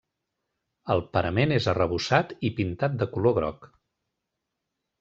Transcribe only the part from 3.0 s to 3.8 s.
de color groc.